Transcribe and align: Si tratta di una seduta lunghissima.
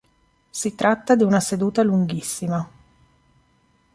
Si 0.49 0.73
tratta 0.73 1.13
di 1.15 1.21
una 1.23 1.39
seduta 1.39 1.83
lunghissima. 1.83 2.67